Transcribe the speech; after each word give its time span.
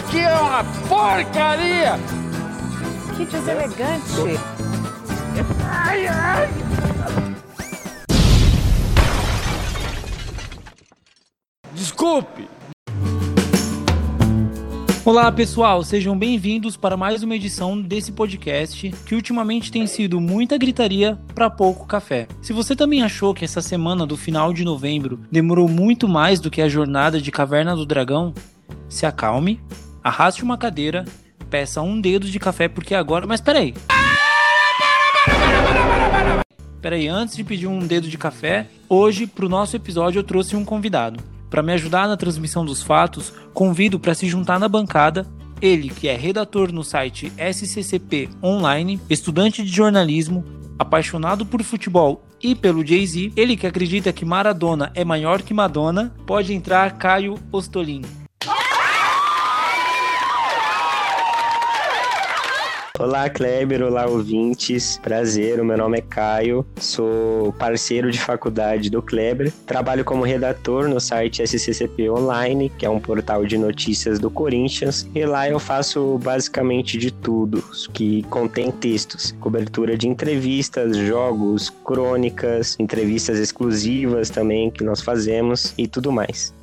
aqui 0.00 0.18
é 0.18 0.34
uma 0.34 0.64
porcaria! 0.88 1.92
Que 3.16 3.24
deselegante! 3.26 4.40
Ai, 5.68 6.06
ai! 6.06 6.48
Desculpe! 11.74 12.48
Olá 15.04 15.30
pessoal, 15.30 15.82
sejam 15.84 16.18
bem-vindos 16.18 16.76
para 16.78 16.96
mais 16.96 17.22
uma 17.22 17.36
edição 17.36 17.80
desse 17.80 18.12
podcast 18.12 18.90
que 19.04 19.14
ultimamente 19.14 19.70
tem 19.70 19.86
sido 19.86 20.18
muita 20.18 20.56
gritaria 20.56 21.18
para 21.34 21.50
pouco 21.50 21.86
café. 21.86 22.26
Se 22.40 22.54
você 22.54 22.74
também 22.74 23.02
achou 23.02 23.34
que 23.34 23.44
essa 23.44 23.60
semana 23.60 24.06
do 24.06 24.16
final 24.16 24.52
de 24.54 24.64
novembro 24.64 25.20
demorou 25.30 25.68
muito 25.68 26.08
mais 26.08 26.40
do 26.40 26.50
que 26.50 26.62
a 26.62 26.68
jornada 26.68 27.20
de 27.20 27.30
Caverna 27.30 27.76
do 27.76 27.84
Dragão, 27.84 28.32
se 28.88 29.04
acalme, 29.04 29.60
arraste 30.02 30.42
uma 30.42 30.58
cadeira, 30.58 31.04
peça 31.48 31.82
um 31.82 32.00
dedo 32.00 32.26
de 32.26 32.38
café 32.38 32.68
porque 32.68 32.94
agora. 32.94 33.26
Mas 33.26 33.40
peraí! 33.40 33.74
Peraí, 36.80 37.08
antes 37.08 37.36
de 37.36 37.44
pedir 37.44 37.66
um 37.66 37.80
dedo 37.80 38.08
de 38.08 38.16
café, 38.16 38.66
hoje 38.88 39.26
para 39.26 39.44
o 39.44 39.48
nosso 39.48 39.76
episódio 39.76 40.20
eu 40.20 40.24
trouxe 40.24 40.56
um 40.56 40.64
convidado. 40.64 41.22
Para 41.50 41.62
me 41.62 41.72
ajudar 41.72 42.08
na 42.08 42.16
transmissão 42.16 42.64
dos 42.64 42.82
fatos, 42.82 43.32
convido 43.52 43.98
para 43.98 44.14
se 44.14 44.28
juntar 44.28 44.58
na 44.58 44.68
bancada 44.68 45.26
ele, 45.60 45.90
que 45.90 46.08
é 46.08 46.16
redator 46.16 46.72
no 46.72 46.82
site 46.82 47.32
SCCP 47.36 48.28
Online, 48.42 49.00
estudante 49.10 49.62
de 49.62 49.70
jornalismo, 49.70 50.44
apaixonado 50.78 51.44
por 51.44 51.62
futebol 51.62 52.22
e 52.42 52.54
pelo 52.54 52.86
Jay-Z, 52.86 53.32
ele 53.36 53.56
que 53.56 53.66
acredita 53.66 54.12
que 54.12 54.24
Maradona 54.24 54.90
é 54.94 55.04
maior 55.04 55.42
que 55.42 55.52
Madonna, 55.52 56.14
pode 56.26 56.54
entrar 56.54 56.96
Caio 56.96 57.38
Ostolin. 57.52 58.02
Olá, 63.00 63.30
Kleber. 63.30 63.82
Olá, 63.82 64.04
ouvintes. 64.04 65.00
Prazer, 65.02 65.58
o 65.58 65.64
meu 65.64 65.78
nome 65.78 65.96
é 65.96 66.00
Caio. 66.02 66.66
Sou 66.76 67.50
parceiro 67.54 68.10
de 68.10 68.20
faculdade 68.20 68.90
do 68.90 69.00
Kleber. 69.00 69.50
Trabalho 69.64 70.04
como 70.04 70.22
redator 70.22 70.86
no 70.86 71.00
site 71.00 71.42
SCCP 71.42 72.10
Online, 72.10 72.70
que 72.76 72.84
é 72.84 72.90
um 72.90 73.00
portal 73.00 73.46
de 73.46 73.56
notícias 73.56 74.18
do 74.18 74.30
Corinthians. 74.30 75.08
E 75.14 75.24
lá 75.24 75.48
eu 75.48 75.58
faço 75.58 76.18
basicamente 76.18 76.98
de 76.98 77.10
tudo 77.10 77.64
que 77.94 78.22
contém 78.24 78.70
textos: 78.70 79.34
cobertura 79.40 79.96
de 79.96 80.06
entrevistas, 80.06 80.94
jogos, 80.94 81.70
crônicas, 81.70 82.76
entrevistas 82.78 83.38
exclusivas 83.38 84.28
também 84.28 84.70
que 84.70 84.84
nós 84.84 85.00
fazemos 85.00 85.72
e 85.78 85.88
tudo 85.88 86.12
mais. 86.12 86.54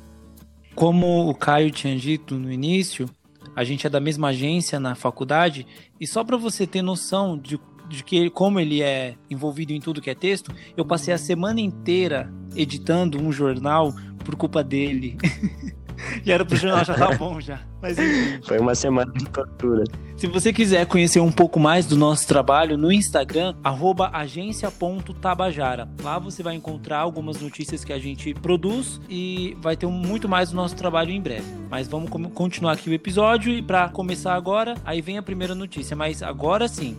Como 0.76 1.28
o 1.28 1.34
Caio 1.34 1.72
tinha 1.72 1.96
dito 1.96 2.36
no 2.36 2.52
início, 2.52 3.10
a 3.58 3.64
gente 3.64 3.88
é 3.88 3.90
da 3.90 3.98
mesma 3.98 4.28
agência 4.28 4.78
na 4.78 4.94
faculdade, 4.94 5.66
e 6.00 6.06
só 6.06 6.22
para 6.22 6.36
você 6.36 6.64
ter 6.64 6.80
noção 6.80 7.36
de, 7.36 7.58
de 7.88 8.04
que 8.04 8.30
como 8.30 8.60
ele 8.60 8.82
é 8.82 9.16
envolvido 9.28 9.72
em 9.72 9.80
tudo 9.80 10.00
que 10.00 10.08
é 10.08 10.14
texto, 10.14 10.54
eu 10.76 10.84
passei 10.84 11.12
a 11.12 11.18
semana 11.18 11.60
inteira 11.60 12.32
editando 12.54 13.20
um 13.20 13.32
jornal 13.32 13.92
por 14.24 14.36
culpa 14.36 14.62
dele. 14.62 15.18
e 16.24 16.32
era 16.32 16.44
pro 16.44 16.56
jornal 16.56 16.84
já 16.84 16.94
tá 16.94 17.14
bom 17.14 17.40
já. 17.40 17.60
Mas 17.80 17.98
enfim. 17.98 18.40
Foi 18.42 18.58
uma 18.58 18.74
semana 18.74 19.12
de 19.12 19.24
tortura. 19.26 19.84
Se 20.16 20.26
você 20.26 20.52
quiser 20.52 20.84
conhecer 20.86 21.20
um 21.20 21.30
pouco 21.30 21.60
mais 21.60 21.86
do 21.86 21.96
nosso 21.96 22.26
trabalho 22.26 22.76
no 22.76 22.90
Instagram, 22.90 23.54
agência.tabajara. 24.12 25.88
Lá 26.02 26.18
você 26.18 26.42
vai 26.42 26.56
encontrar 26.56 26.98
algumas 26.98 27.40
notícias 27.40 27.84
que 27.84 27.92
a 27.92 27.98
gente 27.98 28.34
produz 28.34 29.00
e 29.08 29.56
vai 29.60 29.76
ter 29.76 29.86
muito 29.86 30.28
mais 30.28 30.50
do 30.50 30.56
nosso 30.56 30.74
trabalho 30.74 31.10
em 31.10 31.20
breve. 31.20 31.46
Mas 31.70 31.86
vamos 31.86 32.10
continuar 32.32 32.72
aqui 32.72 32.90
o 32.90 32.94
episódio 32.94 33.52
e 33.52 33.62
para 33.62 33.88
começar 33.88 34.34
agora, 34.34 34.74
aí 34.84 35.00
vem 35.00 35.18
a 35.18 35.22
primeira 35.22 35.54
notícia. 35.54 35.94
Mas 35.94 36.22
agora 36.22 36.66
sim, 36.66 36.96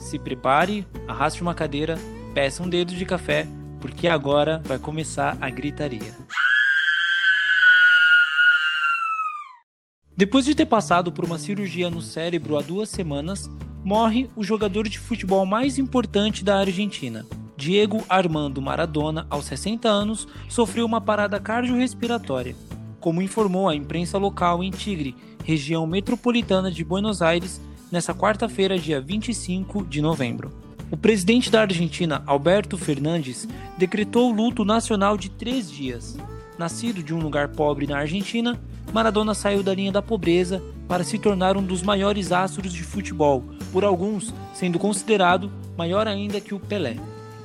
se 0.00 0.18
prepare, 0.18 0.86
arraste 1.06 1.42
uma 1.42 1.54
cadeira, 1.54 1.96
peça 2.34 2.62
um 2.62 2.68
dedo 2.68 2.94
de 2.94 3.04
café, 3.04 3.46
porque 3.80 4.08
agora 4.08 4.60
vai 4.64 4.78
começar 4.78 5.36
a 5.40 5.48
gritaria. 5.48 6.14
Depois 10.16 10.46
de 10.46 10.54
ter 10.54 10.64
passado 10.64 11.12
por 11.12 11.26
uma 11.26 11.38
cirurgia 11.38 11.90
no 11.90 12.00
cérebro 12.00 12.56
há 12.56 12.62
duas 12.62 12.88
semanas, 12.88 13.50
morre 13.84 14.30
o 14.34 14.42
jogador 14.42 14.88
de 14.88 14.98
futebol 14.98 15.44
mais 15.44 15.76
importante 15.76 16.42
da 16.42 16.58
Argentina. 16.58 17.26
Diego 17.54 18.02
Armando 18.08 18.62
Maradona, 18.62 19.26
aos 19.28 19.44
60 19.44 19.86
anos, 19.86 20.26
sofreu 20.48 20.86
uma 20.86 21.02
parada 21.02 21.38
cardiorrespiratória. 21.38 22.56
Como 22.98 23.20
informou 23.20 23.68
a 23.68 23.76
imprensa 23.76 24.16
local 24.16 24.64
em 24.64 24.70
Tigre, 24.70 25.14
região 25.44 25.86
metropolitana 25.86 26.70
de 26.70 26.82
Buenos 26.82 27.20
Aires, 27.20 27.60
nesta 27.92 28.14
quarta-feira, 28.14 28.78
dia 28.78 29.02
25 29.02 29.84
de 29.84 30.00
novembro. 30.00 30.50
O 30.90 30.96
presidente 30.96 31.50
da 31.50 31.60
Argentina, 31.60 32.22
Alberto 32.26 32.78
Fernandes, 32.78 33.46
decretou 33.76 34.32
luto 34.32 34.64
nacional 34.64 35.18
de 35.18 35.28
três 35.28 35.70
dias. 35.70 36.16
Nascido 36.58 37.02
de 37.02 37.12
um 37.12 37.18
lugar 37.18 37.48
pobre 37.48 37.86
na 37.86 37.98
Argentina, 37.98 38.58
Maradona 38.92 39.34
saiu 39.34 39.62
da 39.62 39.74
linha 39.74 39.92
da 39.92 40.00
pobreza 40.00 40.62
para 40.88 41.04
se 41.04 41.18
tornar 41.18 41.56
um 41.56 41.62
dos 41.62 41.82
maiores 41.82 42.32
astros 42.32 42.72
de 42.72 42.82
futebol, 42.82 43.44
por 43.72 43.84
alguns 43.84 44.32
sendo 44.54 44.78
considerado 44.78 45.50
maior 45.76 46.08
ainda 46.08 46.40
que 46.40 46.54
o 46.54 46.60
Pelé. 46.60 46.96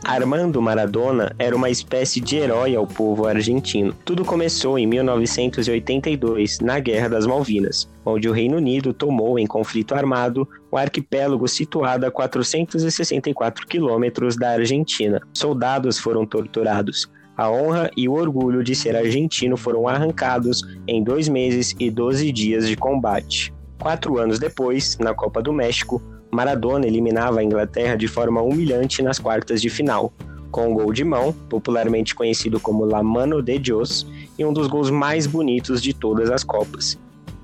Armando 0.03 0.59
Maradona 0.61 1.35
era 1.37 1.55
uma 1.55 1.69
espécie 1.69 2.19
de 2.19 2.35
herói 2.35 2.75
ao 2.75 2.87
povo 2.87 3.27
argentino. 3.27 3.93
Tudo 4.03 4.25
começou 4.25 4.79
em 4.79 4.87
1982, 4.87 6.59
na 6.59 6.79
Guerra 6.79 7.07
das 7.07 7.27
Malvinas, 7.27 7.87
onde 8.03 8.27
o 8.27 8.31
Reino 8.31 8.57
Unido 8.57 8.93
tomou 8.93 9.37
em 9.37 9.45
conflito 9.45 9.93
armado 9.93 10.47
o 10.71 10.77
arquipélago 10.77 11.47
situado 11.47 12.05
a 12.05 12.11
464 12.11 13.67
quilômetros 13.67 14.35
da 14.35 14.51
Argentina. 14.51 15.21
Soldados 15.33 15.99
foram 15.99 16.25
torturados, 16.25 17.07
a 17.37 17.49
honra 17.49 17.89
e 17.95 18.07
o 18.07 18.13
orgulho 18.13 18.63
de 18.63 18.75
ser 18.75 18.95
argentino 18.95 19.57
foram 19.57 19.87
arrancados 19.87 20.61
em 20.87 21.03
dois 21.03 21.27
meses 21.27 21.75
e 21.79 21.89
12 21.89 22.31
dias 22.31 22.67
de 22.67 22.75
combate. 22.75 23.53
Quatro 23.79 24.17
anos 24.17 24.37
depois, 24.37 24.97
na 24.99 25.13
Copa 25.13 25.41
do 25.41 25.51
México, 25.51 26.01
Maradona 26.31 26.87
eliminava 26.87 27.39
a 27.39 27.43
Inglaterra 27.43 27.95
de 27.95 28.07
forma 28.07 28.41
humilhante 28.41 29.01
nas 29.01 29.19
quartas 29.19 29.61
de 29.61 29.69
final, 29.69 30.13
com 30.51 30.69
um 30.69 30.73
gol 30.73 30.93
de 30.93 31.03
mão, 31.03 31.33
popularmente 31.49 32.13
conhecido 32.13 32.59
como 32.59 32.85
La 32.85 33.01
Mano 33.01 33.41
de 33.41 33.57
Dios, 33.57 34.05
e 34.37 34.45
um 34.45 34.53
dos 34.53 34.67
gols 34.67 34.89
mais 34.89 35.25
bonitos 35.25 35.81
de 35.81 35.93
todas 35.93 36.29
as 36.29 36.43
Copas. 36.43 36.99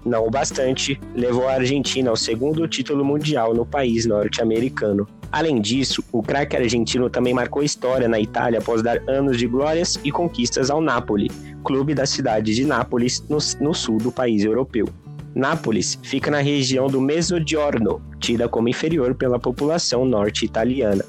Não 0.05 0.25
o 0.25 0.31
bastante, 0.31 0.99
levou 1.13 1.47
a 1.47 1.53
Argentina 1.53 2.09
ao 2.09 2.15
segundo 2.15 2.67
título 2.67 3.03
mundial 3.03 3.53
no 3.53 3.65
país 3.65 4.05
norte-americano. 4.05 5.07
Além 5.31 5.61
disso, 5.61 6.03
o 6.11 6.23
craque 6.23 6.55
argentino 6.55 7.09
também 7.09 7.33
marcou 7.33 7.61
história 7.61 8.07
na 8.07 8.19
Itália 8.19 8.59
após 8.59 8.81
dar 8.81 9.01
anos 9.07 9.37
de 9.37 9.47
glórias 9.47 9.99
e 10.03 10.11
conquistas 10.11 10.69
ao 10.69 10.81
Napoli, 10.81 11.29
clube 11.63 11.93
da 11.93 12.05
cidade 12.05 12.55
de 12.55 12.65
Nápoles, 12.65 13.23
no, 13.29 13.37
no 13.59 13.73
sul 13.73 13.97
do 13.97 14.11
país 14.11 14.43
europeu. 14.43 14.87
Nápoles 15.35 15.99
fica 16.01 16.31
na 16.31 16.39
região 16.39 16.87
do 16.87 16.99
Mezzogiorno, 16.99 18.01
tida 18.19 18.47
como 18.47 18.69
inferior 18.69 19.13
pela 19.13 19.37
população 19.37 20.05
norte-italiana, 20.05 21.05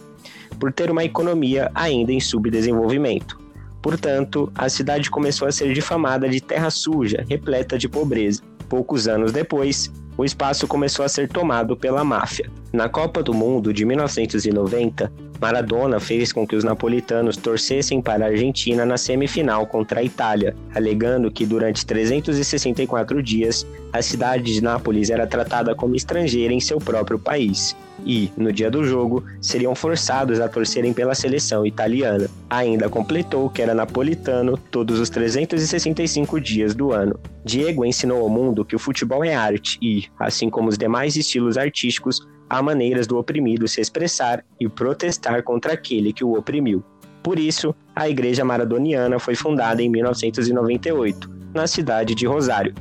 por 0.59 0.73
ter 0.73 0.91
uma 0.91 1.05
economia 1.05 1.71
ainda 1.75 2.12
em 2.12 2.21
subdesenvolvimento. 2.21 3.41
Portanto, 3.81 4.53
a 4.55 4.69
cidade 4.69 5.09
começou 5.09 5.47
a 5.47 5.53
ser 5.53 5.73
difamada 5.73 6.29
de 6.29 6.41
terra 6.41 6.69
suja, 6.69 7.25
repleta 7.29 7.79
de 7.79 7.89
pobreza. 7.89 8.43
Poucos 8.69 9.09
anos 9.09 9.33
depois, 9.33 9.91
o 10.19 10.25
espaço 10.25 10.67
começou 10.67 11.05
a 11.05 11.09
ser 11.09 11.29
tomado 11.29 11.77
pela 11.77 12.03
máfia. 12.03 12.50
Na 12.73 12.88
Copa 12.88 13.23
do 13.23 13.32
Mundo 13.32 13.73
de 13.73 13.85
1990, 13.85 15.11
Maradona 15.40 16.00
fez 16.00 16.32
com 16.32 16.46
que 16.46 16.56
os 16.56 16.64
napolitanos 16.64 17.37
torcessem 17.37 18.02
para 18.02 18.26
a 18.26 18.29
Argentina 18.29 18.85
na 18.85 18.96
semifinal 18.96 19.67
contra 19.67 20.00
a 20.00 20.02
Itália, 20.02 20.55
alegando 20.75 21.31
que 21.31 21.46
durante 21.46 21.87
364 21.87 23.23
dias 23.23 23.67
a 23.93 24.02
cidade 24.02 24.52
de 24.52 24.62
Nápoles 24.62 25.11
era 25.11 25.26
tratada 25.26 25.75
como 25.75 25.94
estrangeira 25.94 26.52
em 26.52 26.61
seu 26.61 26.79
próprio 26.79 27.19
país 27.19 27.76
e, 28.05 28.31
no 28.37 28.52
dia 28.52 28.70
do 28.70 28.85
jogo, 28.85 29.25
seriam 29.40 29.75
forçados 29.75 30.40
a 30.40 30.49
torcerem 30.49 30.93
pela 30.93 31.14
seleção 31.14 31.67
italiana. 31.67 32.29
Ainda 32.49 32.88
completou 32.88 33.49
que 33.50 33.62
era 33.62 33.75
napolitano 33.75 34.56
todos 34.56 34.99
os 34.99 35.11
365 35.11 36.40
dias 36.40 36.75
do 36.75 36.93
ano. 36.93 37.19
Diego 37.44 37.85
ensinou 37.85 38.23
ao 38.23 38.29
mundo 38.29 38.64
que 38.64 38.76
o 38.76 38.79
futebol 38.79 39.25
é 39.25 39.35
arte 39.35 39.79
e, 39.81 40.05
assim 40.19 40.50
como 40.50 40.69
os 40.69 40.79
demais 40.79 41.17
estilos 41.17 41.56
artísticos, 41.56 42.26
há 42.49 42.62
maneiras 42.62 43.06
do 43.06 43.19
oprimido 43.19 43.69
se 43.69 43.81
expressar 43.81 44.45
e 44.61 44.69
protestar 44.69 45.43
contra 45.43 45.73
aquele 45.73 46.12
que 46.12 46.25
o 46.25 46.35
oprimiu. 46.35 46.83
Por 47.23 47.39
isso, 47.39 47.75
a 47.95 48.09
Igreja 48.09 48.45
Maradoniana 48.45 49.19
foi 49.19 49.35
fundada 49.35 49.83
em 49.83 49.89
1998, 49.89 51.31
na 51.55 51.67
cidade 51.67 52.15
de 52.15 52.27
Rosário, 52.27 52.75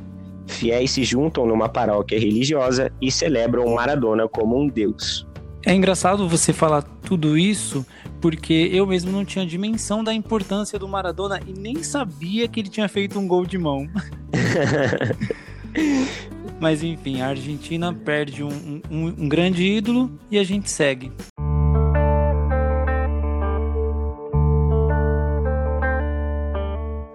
Fiéis 0.48 0.92
se 0.92 1.04
juntam 1.04 1.46
numa 1.46 1.68
paróquia 1.68 2.18
religiosa 2.18 2.90
e 3.00 3.12
celebram 3.12 3.72
Maradona 3.74 4.26
como 4.26 4.58
um 4.58 4.66
deus. 4.66 5.26
É 5.64 5.74
engraçado 5.74 6.28
você 6.28 6.52
falar 6.52 6.82
tudo 6.82 7.36
isso, 7.36 7.84
porque 8.20 8.70
eu 8.72 8.86
mesmo 8.86 9.12
não 9.12 9.24
tinha 9.24 9.46
dimensão 9.46 10.02
da 10.02 10.14
importância 10.14 10.78
do 10.78 10.88
Maradona 10.88 11.40
e 11.46 11.52
nem 11.52 11.82
sabia 11.82 12.48
que 12.48 12.60
ele 12.60 12.70
tinha 12.70 12.88
feito 12.88 13.18
um 13.18 13.28
gol 13.28 13.44
de 13.44 13.58
mão. 13.58 13.86
Mas 16.60 16.82
enfim, 16.82 17.20
a 17.20 17.28
Argentina 17.28 17.94
perde 17.94 18.42
um, 18.42 18.80
um, 18.90 19.06
um 19.06 19.28
grande 19.28 19.62
ídolo 19.62 20.10
e 20.30 20.38
a 20.38 20.44
gente 20.44 20.70
segue. 20.70 21.12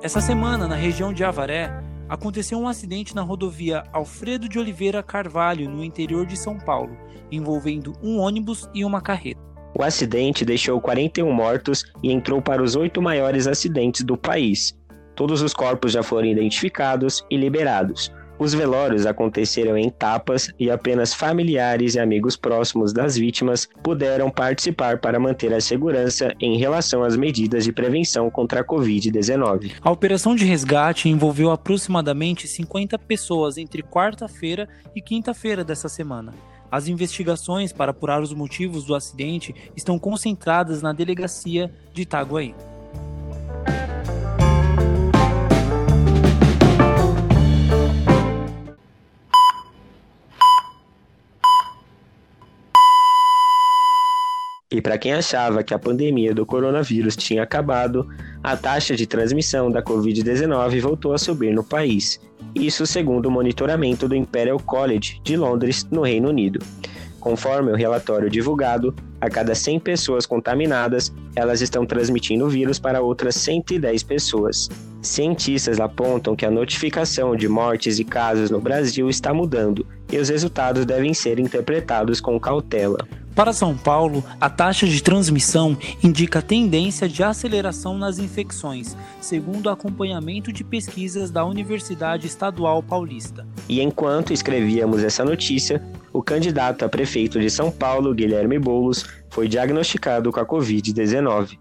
Essa 0.01 0.19
semana, 0.19 0.67
na 0.67 0.75
região 0.75 1.13
de 1.13 1.23
Avaré, 1.23 1.71
aconteceu 2.09 2.59
um 2.59 2.67
acidente 2.67 3.15
na 3.15 3.21
rodovia 3.21 3.83
Alfredo 3.93 4.49
de 4.49 4.59
Oliveira 4.59 5.01
Carvalho, 5.01 5.69
no 5.69 5.83
interior 5.83 6.25
de 6.25 6.37
São 6.37 6.57
Paulo, 6.57 6.97
envolvendo 7.31 7.93
um 8.03 8.19
ônibus 8.19 8.69
e 8.73 8.83
uma 8.83 9.01
carreta. 9.01 9.39
O 9.77 9.81
acidente 9.81 10.45
deixou 10.45 10.79
41 10.79 11.31
mortos 11.31 11.85
e 12.03 12.11
entrou 12.11 12.41
para 12.41 12.61
os 12.61 12.75
oito 12.75 13.01
maiores 13.01 13.47
acidentes 13.47 14.03
do 14.03 14.15
país. 14.15 14.77
Todos 15.15 15.41
os 15.41 15.53
corpos 15.53 15.93
já 15.93 16.03
foram 16.03 16.27
identificados 16.27 17.25
e 17.29 17.37
liberados. 17.37 18.11
Os 18.43 18.53
velórios 18.53 19.05
aconteceram 19.05 19.77
em 19.77 19.87
etapas 19.87 20.51
e 20.59 20.69
apenas 20.69 21.13
familiares 21.13 21.95
e 21.95 21.99
amigos 22.01 22.35
próximos 22.35 22.91
das 22.91 23.15
vítimas 23.15 23.69
puderam 23.81 24.29
participar 24.29 24.99
para 24.99 25.17
manter 25.17 25.53
a 25.53 25.61
segurança 25.61 26.35
em 26.41 26.57
relação 26.57 27.03
às 27.03 27.15
medidas 27.15 27.63
de 27.63 27.71
prevenção 27.71 28.29
contra 28.29 28.59
a 28.59 28.65
Covid-19. 28.65 29.75
A 29.81 29.89
operação 29.89 30.35
de 30.35 30.43
resgate 30.43 31.07
envolveu 31.07 31.51
aproximadamente 31.51 32.45
50 32.45 32.99
pessoas 32.99 33.57
entre 33.57 33.81
quarta-feira 33.81 34.67
e 34.93 35.01
quinta-feira 35.01 35.63
dessa 35.63 35.87
semana. 35.87 36.33
As 36.69 36.89
investigações 36.89 37.71
para 37.71 37.91
apurar 37.91 38.21
os 38.21 38.33
motivos 38.33 38.83
do 38.83 38.93
acidente 38.93 39.55
estão 39.73 39.97
concentradas 39.97 40.81
na 40.81 40.91
delegacia 40.91 41.73
de 41.93 42.01
Itaguaí. 42.01 42.53
E 54.73 54.81
para 54.81 54.97
quem 54.97 55.13
achava 55.13 55.61
que 55.61 55.71
a 55.71 55.77
pandemia 55.77 56.33
do 56.33 56.47
coronavírus 56.47 57.15
tinha 57.15 57.43
acabado, 57.43 58.09
a 58.41 58.57
taxa 58.57 58.95
de 58.95 59.05
transmissão 59.05 59.69
da 59.69 59.83
Covid-19 59.83 60.81
voltou 60.81 61.13
a 61.13 61.17
subir 61.19 61.53
no 61.53 61.63
país. 61.63 62.19
Isso 62.55 62.87
segundo 62.87 63.27
o 63.27 63.31
monitoramento 63.31 64.07
do 64.07 64.15
Imperial 64.15 64.59
College 64.59 65.21
de 65.23 65.37
Londres, 65.37 65.87
no 65.91 66.01
Reino 66.01 66.29
Unido. 66.29 66.59
Conforme 67.19 67.71
o 67.71 67.75
relatório 67.75 68.31
divulgado, 68.31 68.95
a 69.21 69.29
cada 69.29 69.53
100 69.53 69.79
pessoas 69.79 70.25
contaminadas, 70.25 71.13
elas 71.35 71.61
estão 71.61 71.85
transmitindo 71.85 72.45
o 72.45 72.49
vírus 72.49 72.79
para 72.79 72.99
outras 72.99 73.35
110 73.35 74.01
pessoas. 74.01 74.69
Cientistas 75.03 75.79
apontam 75.79 76.35
que 76.35 76.47
a 76.47 76.51
notificação 76.51 77.35
de 77.35 77.47
mortes 77.47 77.99
e 77.99 78.03
casos 78.03 78.49
no 78.49 78.59
Brasil 78.59 79.07
está 79.07 79.33
mudando 79.35 79.85
e 80.11 80.17
os 80.17 80.29
resultados 80.29 80.83
devem 80.83 81.13
ser 81.13 81.37
interpretados 81.37 82.19
com 82.19 82.39
cautela. 82.39 82.97
Para 83.35 83.51
São 83.51 83.75
Paulo, 83.75 84.23
a 84.39 84.47
taxa 84.47 84.85
de 84.85 85.01
transmissão 85.01 85.75
indica 86.03 86.39
tendência 86.39 87.09
de 87.09 87.23
aceleração 87.23 87.97
nas 87.97 88.19
infecções, 88.19 88.95
segundo 89.19 89.65
o 89.65 89.69
acompanhamento 89.69 90.53
de 90.53 90.63
pesquisas 90.63 91.31
da 91.31 91.43
Universidade 91.43 92.27
Estadual 92.27 92.83
Paulista. 92.83 93.47
E 93.67 93.81
enquanto 93.81 94.31
escrevíamos 94.31 95.03
essa 95.03 95.25
notícia, 95.25 95.81
o 96.11 96.21
candidato 96.21 96.85
a 96.85 96.89
prefeito 96.89 97.39
de 97.39 97.49
São 97.49 97.71
Paulo, 97.71 98.13
Guilherme 98.13 98.59
Boulos, 98.59 99.03
foi 99.31 99.47
diagnosticado 99.47 100.31
com 100.31 100.39
a 100.39 100.45
Covid-19. 100.45 101.57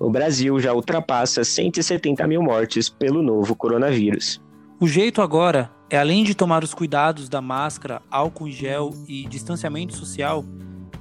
O 0.00 0.10
Brasil 0.10 0.58
já 0.58 0.72
ultrapassa 0.72 1.44
170 1.44 2.26
mil 2.26 2.42
mortes 2.42 2.88
pelo 2.88 3.22
novo 3.22 3.54
coronavírus. 3.54 4.42
O 4.80 4.88
jeito 4.88 5.22
agora 5.22 5.70
é, 5.94 5.98
além 5.98 6.24
de 6.24 6.34
tomar 6.34 6.64
os 6.64 6.74
cuidados 6.74 7.28
da 7.28 7.40
máscara, 7.40 8.02
álcool 8.10 8.48
em 8.48 8.50
gel 8.50 8.92
e 9.06 9.28
distanciamento 9.28 9.94
social, 9.94 10.44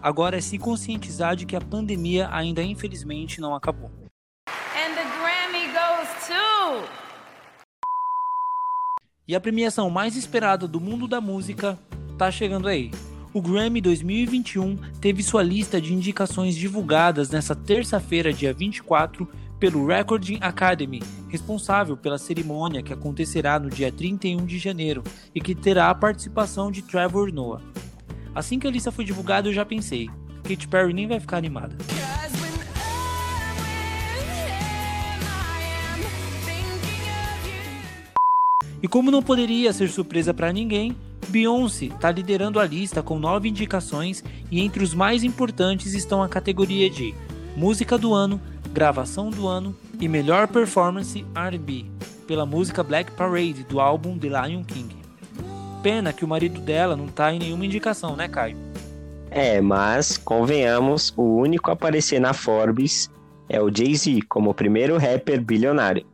Agora 0.03 0.37
é 0.37 0.41
se 0.41 0.57
conscientizar 0.57 1.33
de 1.33 1.45
que 1.45 1.55
a 1.55 1.61
pandemia 1.61 2.27
ainda 2.29 2.61
infelizmente 2.61 3.39
não 3.39 3.55
acabou. 3.55 3.89
E 9.25 9.33
a 9.33 9.39
premiação 9.39 9.89
mais 9.89 10.17
esperada 10.17 10.67
do 10.67 10.81
mundo 10.81 11.07
da 11.07 11.21
música 11.21 11.79
tá 12.17 12.29
chegando 12.29 12.67
aí. 12.67 12.91
O 13.33 13.41
Grammy 13.41 13.79
2021 13.79 14.75
teve 14.99 15.23
sua 15.23 15.41
lista 15.41 15.79
de 15.79 15.93
indicações 15.93 16.53
divulgadas 16.53 17.29
nesta 17.29 17.55
terça-feira, 17.55 18.33
dia 18.33 18.53
24, 18.53 19.25
pelo 19.57 19.87
Recording 19.87 20.39
Academy, 20.41 21.01
responsável 21.29 21.95
pela 21.95 22.17
cerimônia 22.17 22.83
que 22.83 22.91
acontecerá 22.91 23.57
no 23.57 23.69
dia 23.69 23.89
31 23.89 24.45
de 24.45 24.59
janeiro 24.59 25.01
e 25.33 25.39
que 25.39 25.55
terá 25.55 25.89
a 25.89 25.95
participação 25.95 26.69
de 26.69 26.81
Trevor 26.81 27.31
Noah. 27.31 27.72
Assim 28.35 28.59
que 28.59 28.67
a 28.67 28.71
lista 28.71 28.91
foi 28.91 29.05
divulgada, 29.05 29.47
eu 29.47 29.53
já 29.53 29.65
pensei: 29.65 30.09
Katy 30.43 30.67
Perry 30.67 30.93
nem 30.93 31.07
vai 31.07 31.19
ficar 31.19 31.37
animada. 31.37 31.75
E 38.81 38.87
como 38.87 39.09
não 39.09 39.23
poderia 39.23 39.71
ser 39.71 39.87
surpresa 39.89 40.33
para 40.33 40.51
ninguém, 40.51 40.93
Beyoncé 41.29 41.85
está 41.85 42.11
liderando 42.11 42.59
a 42.59 42.65
lista 42.65 43.01
com 43.01 43.17
nove 43.17 43.47
indicações 43.47 44.21
e 44.51 44.59
entre 44.59 44.83
os 44.83 44.93
mais 44.93 45.23
importantes 45.23 45.93
estão 45.93 46.21
a 46.21 46.27
categoria 46.27 46.89
de 46.89 47.15
Música 47.55 47.97
do 47.97 48.13
Ano, 48.13 48.41
Gravação 48.73 49.29
do 49.29 49.47
Ano 49.47 49.73
e 50.01 50.07
Melhor 50.09 50.49
Performance 50.49 51.25
R&B 51.33 51.85
pela 52.27 52.45
música 52.45 52.83
Black 52.83 53.11
Parade 53.11 53.63
do 53.63 53.79
álbum 53.79 54.17
The 54.17 54.27
Lion 54.27 54.63
King. 54.63 55.02
Pena 55.83 56.13
que 56.13 56.23
o 56.23 56.27
marido 56.27 56.61
dela 56.61 56.95
não 56.95 57.07
tá 57.07 57.33
em 57.33 57.39
nenhuma 57.39 57.65
indicação, 57.65 58.15
né, 58.15 58.29
Caio? 58.29 58.55
É, 59.29 59.59
mas 59.59 60.17
convenhamos, 60.17 61.13
o 61.17 61.23
único 61.23 61.69
a 61.69 61.73
aparecer 61.73 62.21
na 62.21 62.33
Forbes 62.33 63.11
é 63.49 63.61
o 63.61 63.69
Jay-Z 63.69 64.21
como 64.29 64.51
o 64.51 64.53
primeiro 64.53 64.97
rapper 64.97 65.41
bilionário. 65.41 66.05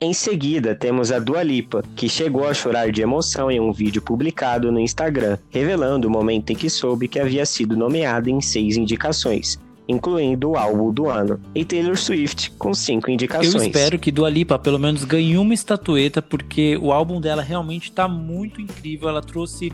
Em 0.00 0.12
seguida, 0.12 0.74
temos 0.74 1.12
a 1.12 1.18
Dua 1.20 1.42
Lipa, 1.42 1.84
que 1.94 2.08
chegou 2.08 2.48
a 2.48 2.54
chorar 2.54 2.90
de 2.90 3.02
emoção 3.02 3.50
em 3.50 3.60
um 3.60 3.72
vídeo 3.72 4.02
publicado 4.02 4.72
no 4.72 4.80
Instagram, 4.80 5.38
revelando 5.50 6.08
o 6.08 6.10
momento 6.10 6.50
em 6.50 6.56
que 6.56 6.70
soube 6.70 7.06
que 7.06 7.20
havia 7.20 7.46
sido 7.46 7.76
nomeada 7.76 8.30
em 8.30 8.40
seis 8.40 8.76
indicações, 8.76 9.58
incluindo 9.88 10.50
o 10.50 10.56
álbum 10.56 10.92
do 10.92 11.08
ano, 11.08 11.40
e 11.54 11.64
Taylor 11.64 11.96
Swift 11.96 12.50
com 12.58 12.74
cinco 12.74 13.10
indicações. 13.10 13.54
Eu 13.54 13.62
espero 13.62 13.98
que 13.98 14.12
Dua 14.12 14.28
Lipa 14.28 14.58
pelo 14.58 14.78
menos 14.78 15.04
ganhe 15.04 15.38
uma 15.38 15.54
estatueta, 15.54 16.20
porque 16.20 16.76
o 16.76 16.92
álbum 16.92 17.20
dela 17.20 17.42
realmente 17.42 17.84
está 17.84 18.06
muito 18.06 18.60
incrível. 18.60 19.08
Ela 19.08 19.22
trouxe 19.22 19.72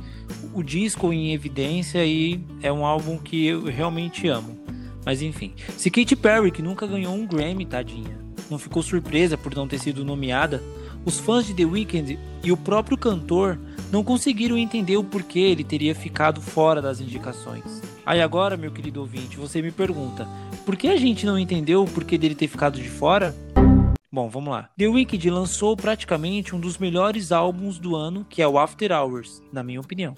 o 0.54 0.62
disco 0.62 1.12
em 1.12 1.32
evidência 1.32 2.04
e 2.06 2.40
é 2.62 2.72
um 2.72 2.86
álbum 2.86 3.18
que 3.18 3.46
eu 3.46 3.64
realmente 3.64 4.28
amo. 4.28 4.56
Mas 5.04 5.20
enfim, 5.20 5.52
se 5.76 5.90
Katy 5.90 6.16
Perry, 6.16 6.50
que 6.50 6.62
nunca 6.62 6.86
ganhou 6.86 7.14
um 7.14 7.26
Grammy, 7.26 7.66
tadinha, 7.66 8.18
não 8.50 8.58
ficou 8.58 8.82
surpresa 8.82 9.36
por 9.36 9.54
não 9.54 9.66
ter 9.66 9.78
sido 9.78 10.04
nomeada, 10.04 10.62
os 11.04 11.18
fãs 11.18 11.46
de 11.46 11.52
The 11.52 11.64
Weeknd 11.64 12.18
e 12.42 12.52
o 12.52 12.56
próprio 12.56 12.96
cantor 12.96 13.58
não 13.94 14.02
conseguiram 14.02 14.58
entender 14.58 14.96
o 14.96 15.04
porquê 15.04 15.38
ele 15.38 15.62
teria 15.62 15.94
ficado 15.94 16.40
fora 16.40 16.82
das 16.82 17.00
indicações. 17.00 17.80
Aí 18.04 18.20
agora, 18.20 18.56
meu 18.56 18.72
querido 18.72 18.98
ouvinte, 18.98 19.36
você 19.36 19.62
me 19.62 19.70
pergunta: 19.70 20.26
por 20.66 20.74
que 20.74 20.88
a 20.88 20.96
gente 20.96 21.24
não 21.24 21.38
entendeu 21.38 21.84
o 21.84 21.88
porquê 21.88 22.18
dele 22.18 22.34
ter 22.34 22.48
ficado 22.48 22.80
de 22.80 22.88
fora? 22.88 23.32
Bom, 24.10 24.28
vamos 24.28 24.50
lá. 24.52 24.68
The 24.76 24.88
Weeknd 24.88 25.30
lançou 25.30 25.76
praticamente 25.76 26.56
um 26.56 26.58
dos 26.58 26.76
melhores 26.76 27.30
álbuns 27.30 27.78
do 27.78 27.94
ano, 27.94 28.26
que 28.28 28.42
é 28.42 28.48
o 28.48 28.58
After 28.58 28.90
Hours, 28.90 29.40
na 29.52 29.62
minha 29.62 29.80
opinião. 29.80 30.16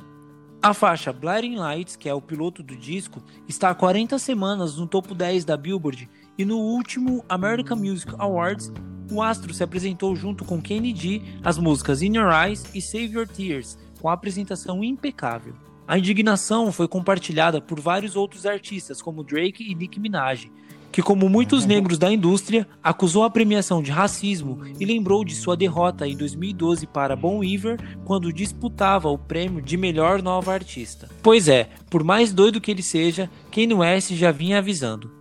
A 0.62 0.72
faixa 0.72 1.12
Blinding 1.12 1.56
Lights, 1.56 1.96
que 1.96 2.08
é 2.08 2.14
o 2.14 2.20
piloto 2.20 2.62
do 2.62 2.74
disco, 2.74 3.22
está 3.46 3.68
há 3.68 3.74
40 3.74 4.18
semanas 4.18 4.78
no 4.78 4.86
topo 4.86 5.14
10 5.14 5.44
da 5.44 5.54
Billboard 5.54 6.08
e 6.38 6.46
no 6.46 6.56
último 6.56 7.22
American 7.28 7.76
Music 7.76 8.10
Awards, 8.18 8.72
o 9.10 9.22
astro 9.22 9.52
se 9.54 9.62
apresentou 9.62 10.14
junto 10.16 10.44
com 10.44 10.60
Kenny 10.60 10.94
G 10.94 11.22
as 11.42 11.58
músicas 11.58 12.02
In 12.02 12.16
Your 12.16 12.32
Eyes 12.32 12.64
e 12.74 12.80
Save 12.80 13.14
Your 13.14 13.28
Tears, 13.28 13.78
com 14.00 14.08
a 14.08 14.12
apresentação 14.12 14.82
impecável. 14.82 15.54
A 15.86 15.98
indignação 15.98 16.72
foi 16.72 16.88
compartilhada 16.88 17.60
por 17.60 17.78
vários 17.78 18.16
outros 18.16 18.44
artistas, 18.44 19.00
como 19.00 19.22
Drake 19.22 19.62
e 19.62 19.74
Nicki 19.74 20.00
Minaj, 20.00 20.50
que, 20.90 21.02
como 21.02 21.28
muitos 21.28 21.62
uhum. 21.62 21.68
negros 21.68 21.98
da 21.98 22.10
indústria, 22.10 22.66
acusou 22.82 23.22
a 23.22 23.30
premiação 23.30 23.82
de 23.82 23.90
racismo 23.90 24.60
e 24.80 24.84
lembrou 24.84 25.24
de 25.24 25.34
sua 25.34 25.56
derrota 25.56 26.08
em 26.08 26.16
2012 26.16 26.86
para 26.86 27.14
Bon 27.14 27.44
Iver 27.44 27.78
quando 28.04 28.32
disputava 28.32 29.08
o 29.08 29.18
prêmio 29.18 29.62
de 29.62 29.76
melhor 29.76 30.22
nova 30.22 30.52
artista. 30.52 31.08
Pois 31.22 31.48
é, 31.48 31.68
por 31.90 32.02
mais 32.02 32.32
doido 32.32 32.60
que 32.60 32.70
ele 32.70 32.82
seja, 32.82 33.30
Kanye 33.52 33.74
West 33.74 34.12
já 34.14 34.32
vinha 34.32 34.58
avisando. 34.58 35.15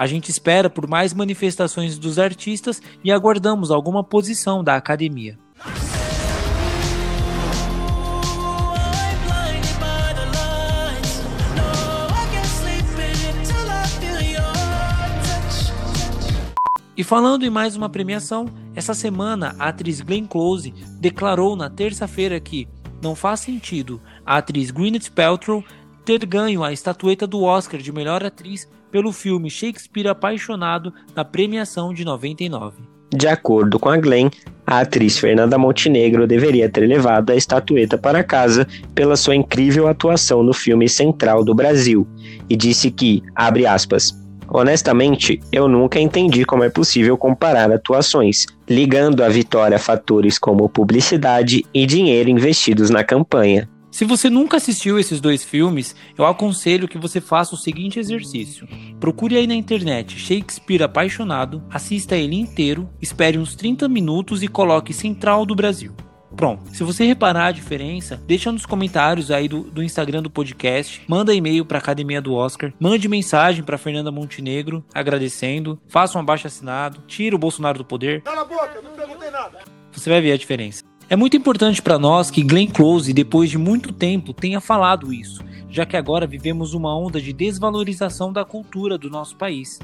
A 0.00 0.06
gente 0.06 0.30
espera 0.30 0.70
por 0.70 0.88
mais 0.88 1.12
manifestações 1.12 1.98
dos 1.98 2.18
artistas 2.18 2.80
e 3.04 3.12
aguardamos 3.12 3.70
alguma 3.70 4.02
posição 4.02 4.64
da 4.64 4.74
academia. 4.74 5.38
E 16.96 17.04
falando 17.04 17.44
em 17.44 17.50
mais 17.50 17.76
uma 17.76 17.90
premiação, 17.90 18.46
essa 18.74 18.94
semana 18.94 19.54
a 19.58 19.68
atriz 19.68 20.00
Glenn 20.00 20.24
Close 20.24 20.70
declarou 20.98 21.54
na 21.54 21.68
terça-feira 21.68 22.40
que 22.40 22.66
não 23.02 23.14
faz 23.14 23.40
sentido 23.40 24.00
a 24.24 24.38
atriz 24.38 24.70
Gwyneth 24.70 25.10
Paltrow 25.14 25.64
ter 26.04 26.24
ganho 26.26 26.64
a 26.64 26.72
estatueta 26.72 27.26
do 27.26 27.42
Oscar 27.42 27.80
de 27.80 27.92
melhor 27.92 28.24
atriz 28.24 28.68
pelo 28.90 29.12
filme 29.12 29.50
Shakespeare 29.50 30.08
Apaixonado 30.08 30.92
na 31.14 31.24
premiação 31.24 31.94
de 31.94 32.04
99. 32.04 32.82
De 33.12 33.26
acordo 33.26 33.78
com 33.78 33.88
a 33.88 33.96
Glenn, 33.96 34.30
a 34.66 34.80
atriz 34.80 35.18
Fernanda 35.18 35.58
Montenegro 35.58 36.26
deveria 36.26 36.68
ter 36.68 36.86
levado 36.86 37.30
a 37.30 37.36
estatueta 37.36 37.98
para 37.98 38.22
casa 38.22 38.66
pela 38.94 39.16
sua 39.16 39.34
incrível 39.34 39.88
atuação 39.88 40.42
no 40.42 40.52
filme 40.52 40.88
Central 40.88 41.44
do 41.44 41.54
Brasil 41.54 42.06
e 42.48 42.56
disse 42.56 42.90
que, 42.90 43.22
abre 43.34 43.66
aspas, 43.66 44.18
Honestamente, 44.52 45.40
eu 45.52 45.68
nunca 45.68 46.00
entendi 46.00 46.44
como 46.44 46.64
é 46.64 46.68
possível 46.68 47.16
comparar 47.16 47.70
atuações, 47.70 48.46
ligando 48.68 49.22
a 49.22 49.28
vitória 49.28 49.76
a 49.76 49.78
fatores 49.78 50.40
como 50.40 50.68
publicidade 50.68 51.64
e 51.72 51.86
dinheiro 51.86 52.28
investidos 52.28 52.90
na 52.90 53.04
campanha. 53.04 53.68
Se 54.00 54.06
você 54.06 54.30
nunca 54.30 54.56
assistiu 54.56 54.98
esses 54.98 55.20
dois 55.20 55.44
filmes, 55.44 55.94
eu 56.16 56.24
aconselho 56.24 56.88
que 56.88 56.96
você 56.96 57.20
faça 57.20 57.54
o 57.54 57.58
seguinte 57.58 57.98
exercício. 57.98 58.66
Procure 58.98 59.36
aí 59.36 59.46
na 59.46 59.54
internet 59.54 60.18
Shakespeare 60.18 60.82
Apaixonado, 60.82 61.62
assista 61.68 62.16
ele 62.16 62.34
inteiro, 62.34 62.88
espere 62.98 63.36
uns 63.36 63.54
30 63.54 63.86
minutos 63.90 64.42
e 64.42 64.48
coloque 64.48 64.94
Central 64.94 65.44
do 65.44 65.54
Brasil. 65.54 65.94
Pronto. 66.34 66.74
Se 66.74 66.82
você 66.82 67.04
reparar 67.04 67.48
a 67.48 67.52
diferença, 67.52 68.16
deixa 68.26 68.50
nos 68.50 68.64
comentários 68.64 69.30
aí 69.30 69.46
do, 69.46 69.64
do 69.64 69.82
Instagram 69.82 70.22
do 70.22 70.30
podcast, 70.30 71.02
manda 71.06 71.34
e-mail 71.34 71.66
para 71.66 71.76
Academia 71.76 72.22
do 72.22 72.32
Oscar, 72.32 72.72
mande 72.80 73.06
mensagem 73.06 73.62
para 73.62 73.76
Fernanda 73.76 74.10
Montenegro 74.10 74.82
agradecendo, 74.94 75.78
faça 75.86 76.16
um 76.16 76.22
abaixo 76.22 76.46
assinado, 76.46 77.02
tira 77.06 77.36
o 77.36 77.38
Bolsonaro 77.38 77.76
do 77.76 77.84
poder. 77.84 78.22
Cala 78.22 78.40
a 78.40 78.44
boca, 78.46 78.80
não 78.82 78.92
perguntei 78.92 79.30
nada. 79.30 79.58
Você 79.92 80.08
vai 80.08 80.22
ver 80.22 80.32
a 80.32 80.38
diferença. 80.38 80.89
É 81.10 81.16
muito 81.16 81.36
importante 81.36 81.82
para 81.82 81.98
nós 81.98 82.30
que 82.30 82.40
Glenn 82.40 82.68
Close, 82.68 83.12
depois 83.12 83.50
de 83.50 83.58
muito 83.58 83.92
tempo, 83.92 84.32
tenha 84.32 84.60
falado 84.60 85.12
isso, 85.12 85.42
já 85.68 85.84
que 85.84 85.96
agora 85.96 86.24
vivemos 86.24 86.72
uma 86.72 86.96
onda 86.96 87.20
de 87.20 87.32
desvalorização 87.32 88.32
da 88.32 88.44
cultura 88.44 88.96
do 88.96 89.10
nosso 89.10 89.34
país. 89.34 89.80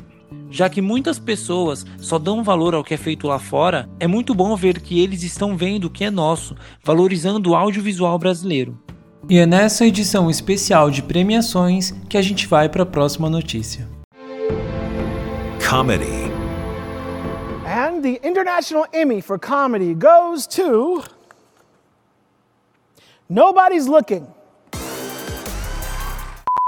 Já 0.49 0.69
que 0.71 0.81
muitas 0.81 1.19
pessoas 1.19 1.85
só 1.99 2.17
dão 2.17 2.45
valor 2.45 2.77
ao 2.77 2.85
que 2.85 2.95
é 2.95 2.97
feito 2.97 3.27
lá 3.27 3.41
fora, 3.41 3.89
é 3.99 4.07
muito 4.07 4.37
bom 4.37 4.55
ver 4.55 4.81
que 4.81 5.01
eles 5.01 5.25
estão 5.25 5.57
vendo 5.57 5.87
o 5.87 5.91
que 5.91 6.05
é 6.05 6.13
nosso, 6.13 6.55
valorizando 6.81 7.51
o 7.51 7.57
audiovisual 7.57 8.17
brasileiro. 8.21 8.79
E 9.29 9.37
é 9.37 9.47
nessa 9.47 9.85
edição 9.85 10.31
especial 10.31 10.93
de 10.93 11.03
premiações 11.03 11.91
que 12.09 12.17
a 12.17 12.23
gente 12.23 12.47
vai 12.47 12.69
para 12.69 12.85
a 12.85 12.87
próxima 12.87 13.29
notícia. 13.29 13.89
Comedy. 15.69 16.31
And 17.67 18.01
the 18.01 18.21
International 18.23 18.87
Emmy 18.95 19.21
for 19.21 19.41
Comedy 19.41 19.93
goes 19.93 20.47
to. 20.47 21.16
Nobody's 23.29 23.87
Looking. 23.89 24.25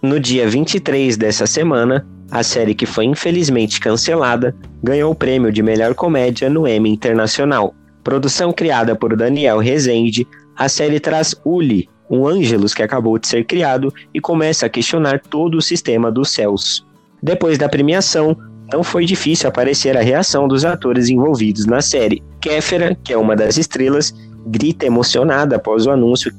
No 0.02 0.18
dia 0.18 0.48
23 0.48 1.16
dessa 1.16 1.46
semana, 1.46 2.04
a 2.32 2.42
série 2.42 2.74
que 2.74 2.84
foi 2.84 3.04
infelizmente 3.04 3.78
cancelada 3.78 4.56
ganhou 4.82 5.12
o 5.12 5.14
prêmio 5.14 5.52
de 5.52 5.62
melhor 5.62 5.94
comédia 5.94 6.50
no 6.50 6.66
Emmy 6.66 6.90
Internacional. 6.90 7.72
Produção 8.02 8.52
criada 8.52 8.96
por 8.96 9.14
Daniel 9.14 9.58
Rezende, 9.58 10.26
a 10.56 10.68
série 10.68 10.98
traz 10.98 11.32
Uli, 11.44 11.88
um 12.10 12.26
Ângelus 12.26 12.74
que 12.74 12.82
acabou 12.82 13.20
de 13.20 13.28
ser 13.28 13.44
criado 13.44 13.94
e 14.12 14.20
começa 14.20 14.66
a 14.66 14.68
questionar 14.68 15.20
todo 15.20 15.58
o 15.58 15.62
sistema 15.62 16.10
dos 16.10 16.30
céus. 16.30 16.84
Depois 17.22 17.56
da 17.56 17.68
premiação, 17.68 18.36
não 18.72 18.82
foi 18.82 19.04
difícil 19.04 19.48
aparecer 19.48 19.96
a 19.96 20.02
reação 20.02 20.48
dos 20.48 20.64
atores 20.64 21.08
envolvidos 21.08 21.66
na 21.66 21.80
série. 21.80 22.20
Kéfera, 22.40 22.98
que 23.04 23.12
é 23.12 23.16
uma 23.16 23.36
das 23.36 23.56
estrelas, 23.56 24.12
grita 24.48 24.86
emocionada 24.86 25.56
após 25.56 25.86
o 25.86 25.90
anúncio. 25.90 26.32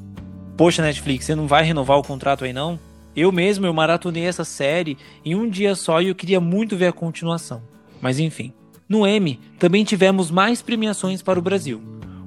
Poxa, 0.60 0.82
Netflix, 0.82 1.24
você 1.24 1.36
não 1.36 1.48
vai 1.48 1.64
renovar 1.64 1.98
o 1.98 2.04
contrato 2.04 2.44
aí 2.44 2.52
não? 2.52 2.78
Eu 3.16 3.32
mesmo 3.32 3.66
eu 3.66 3.74
maratonei 3.74 4.26
essa 4.26 4.44
série 4.44 4.98
em 5.24 5.34
um 5.34 5.50
dia 5.50 5.74
só 5.74 6.02
e 6.02 6.10
eu 6.10 6.16
queria 6.16 6.42
muito 6.42 6.76
ver 6.76 6.88
a 6.88 6.92
continuação. 6.92 7.62
Mas 8.02 8.20
enfim. 8.20 8.52
No 8.90 9.08
M 9.08 9.40
também 9.58 9.86
tivemos 9.86 10.30
mais 10.30 10.62
premiações 10.62 11.22
para 11.22 11.40
o 11.40 11.42
Brasil. 11.42 11.82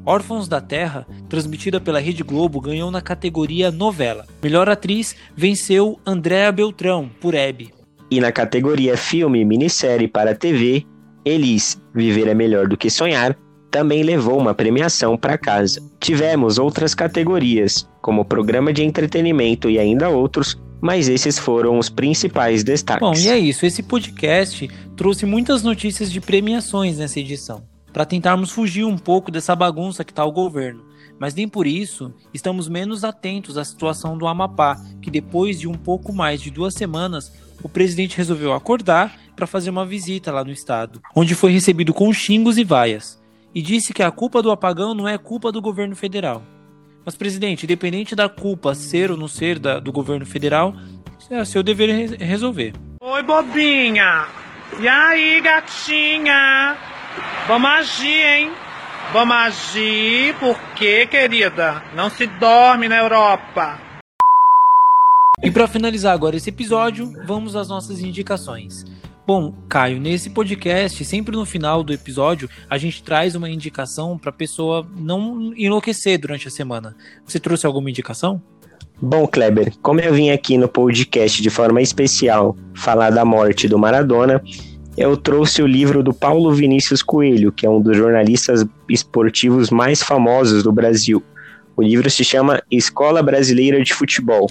Órfãos 0.06 0.48
da 0.48 0.62
Terra, 0.62 1.06
transmitida 1.28 1.78
pela 1.78 2.00
Rede 2.00 2.22
Globo, 2.22 2.58
ganhou 2.58 2.90
na 2.90 3.02
categoria 3.02 3.70
novela. 3.70 4.24
Melhor 4.42 4.66
atriz 4.66 5.14
venceu 5.36 6.00
Andréa 6.06 6.50
Beltrão 6.50 7.10
por 7.20 7.34
Hebe. 7.34 7.74
E 8.10 8.18
na 8.18 8.32
categoria 8.32 8.96
filme 8.96 9.40
e 9.40 9.44
minissérie 9.44 10.08
para 10.08 10.34
TV, 10.34 10.86
Elis, 11.22 11.78
Viver 11.94 12.28
é 12.28 12.34
Melhor 12.34 12.66
do 12.66 12.78
que 12.78 12.88
Sonhar, 12.88 13.36
também 13.70 14.02
levou 14.02 14.38
uma 14.38 14.54
premiação 14.54 15.18
para 15.18 15.36
casa. 15.36 15.82
Tivemos 16.00 16.58
outras 16.58 16.94
categorias, 16.94 17.86
como 18.02 18.25
programa 18.25 18.73
de 18.73 18.82
entretenimento 18.82 19.71
e 19.71 19.78
ainda 19.78 20.11
outros, 20.11 20.61
mas 20.80 21.09
esses 21.09 21.38
foram 21.38 21.78
os 21.78 21.88
principais 21.88 22.64
destaques. 22.64 23.00
Bom, 23.00 23.14
e 23.14 23.28
é 23.28 23.38
isso. 23.38 23.64
Esse 23.64 23.85
podcast 23.85 24.68
trouxe 24.97 25.25
muitas 25.25 25.62
notícias 25.62 26.11
de 26.11 26.21
premiações 26.21 26.99
nessa 26.99 27.21
edição, 27.21 27.62
para 27.92 28.04
tentarmos 28.04 28.50
fugir 28.50 28.85
um 28.85 28.99
pouco 28.99 29.30
dessa 29.30 29.54
bagunça 29.54 30.04
que 30.04 30.11
está 30.11 30.25
o 30.25 30.32
governo. 30.32 30.85
Mas 31.21 31.35
nem 31.35 31.47
por 31.47 31.68
isso 31.68 32.12
estamos 32.35 32.68
menos 32.68 33.04
atentos 33.04 33.56
à 33.56 33.64
situação 33.64 34.18
do 34.18 34.26
Amapá, 34.26 34.76
que 35.00 35.11
depois 35.11 35.61
de 35.61 35.68
um 35.68 35.75
pouco 35.75 36.12
mais 36.12 36.42
de 36.42 36.50
duas 36.50 36.75
semanas, 36.75 37.32
o 37.62 37.68
presidente 37.68 38.16
resolveu 38.16 38.52
acordar 38.52 39.16
para 39.37 39.47
fazer 39.47 39.71
uma 39.71 39.87
visita 39.87 40.32
lá 40.32 40.42
no 40.42 40.50
estado, 40.50 41.00
onde 41.14 41.37
foi 41.37 41.52
recebido 41.52 41.94
com 41.94 42.12
xingos 42.12 42.59
e 42.59 42.64
vaias, 42.64 43.23
e 43.54 43.62
disse 43.62 43.92
que 43.92 44.02
a 44.02 44.11
culpa 44.11 44.42
do 44.42 44.50
apagão 44.50 44.94
não 44.94 45.06
é 45.06 45.16
culpa 45.16 45.52
do 45.52 45.62
governo 45.62 45.94
federal, 45.94 46.42
mas, 47.04 47.16
presidente, 47.16 47.64
independente 47.64 48.14
da 48.14 48.28
culpa 48.28 48.75
ser 48.75 49.11
ou 49.11 49.16
não 49.16 49.28
ser 49.28 49.59
da, 49.59 49.78
do 49.80 49.92
governo 49.92 50.25
federal, 50.26 50.75
é 51.30 51.44
seu 51.44 51.62
dever 51.62 51.88
re 51.88 52.16
resolver. 52.16 52.75
Oi, 53.00 53.23
bobinha! 53.23 54.26
E 54.80 54.88
aí, 54.88 55.40
gatinha? 55.40 56.76
Vamos 57.47 57.71
agir, 57.71 58.25
hein? 58.25 58.50
Vamos 59.12 59.37
agir, 59.37 60.35
porque, 60.38 61.06
querida? 61.06 61.82
Não 61.94 62.09
se 62.09 62.26
dorme 62.26 62.88
na 62.88 62.99
Europa. 62.99 63.78
E 65.42 65.50
para 65.50 65.66
finalizar 65.66 66.14
agora 66.14 66.37
esse 66.37 66.50
episódio, 66.50 67.12
vamos 67.26 67.56
às 67.56 67.68
nossas 67.68 68.00
indicações. 68.00 68.85
Bom, 69.24 69.54
Caio, 69.68 70.00
nesse 70.00 70.30
podcast, 70.30 71.04
sempre 71.04 71.36
no 71.36 71.46
final 71.46 71.84
do 71.84 71.92
episódio, 71.92 72.48
a 72.68 72.76
gente 72.76 73.04
traz 73.04 73.36
uma 73.36 73.48
indicação 73.48 74.18
para 74.18 74.30
a 74.30 74.32
pessoa 74.32 74.84
não 74.96 75.52
enlouquecer 75.56 76.18
durante 76.18 76.48
a 76.48 76.50
semana. 76.50 76.96
Você 77.24 77.38
trouxe 77.38 77.64
alguma 77.64 77.88
indicação? 77.88 78.42
Bom, 79.00 79.26
Kleber, 79.26 79.72
como 79.80 80.00
eu 80.00 80.12
vim 80.12 80.30
aqui 80.30 80.58
no 80.58 80.68
podcast 80.68 81.40
de 81.40 81.50
forma 81.50 81.80
especial 81.80 82.56
falar 82.74 83.10
da 83.10 83.24
morte 83.24 83.68
do 83.68 83.78
Maradona, 83.78 84.42
eu 84.96 85.16
trouxe 85.16 85.62
o 85.62 85.66
livro 85.66 86.02
do 86.02 86.12
Paulo 86.12 86.52
Vinícius 86.52 87.00
Coelho, 87.00 87.52
que 87.52 87.64
é 87.64 87.70
um 87.70 87.80
dos 87.80 87.96
jornalistas 87.96 88.64
esportivos 88.88 89.70
mais 89.70 90.02
famosos 90.02 90.64
do 90.64 90.72
Brasil. 90.72 91.22
O 91.76 91.82
livro 91.82 92.10
se 92.10 92.24
chama 92.24 92.62
Escola 92.70 93.22
Brasileira 93.22 93.82
de 93.82 93.94
Futebol. 93.94 94.48